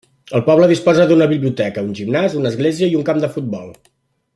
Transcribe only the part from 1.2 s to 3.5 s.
biblioteca, un gimnàs, una església i un camp de